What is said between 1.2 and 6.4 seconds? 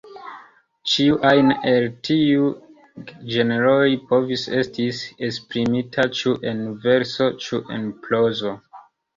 ajn el tiuj ĝenroj povis estis esprimita ĉu